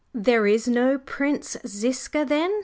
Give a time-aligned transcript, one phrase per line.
[0.15, 2.51] "There is no Prince Ziska then?"